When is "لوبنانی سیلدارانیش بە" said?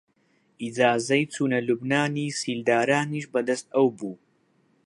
1.67-3.39